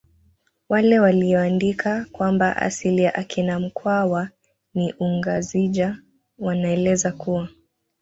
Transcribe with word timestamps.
Wale 0.69 0.99
waliyoandika 0.99 2.05
kwamba 2.11 2.55
asili 2.55 3.01
ya 3.03 3.15
akina 3.15 3.59
mkwawa 3.59 4.29
ni 4.73 4.93
ungazija 4.93 5.97
wanaeleza 6.39 7.11
kuwa 7.11 7.49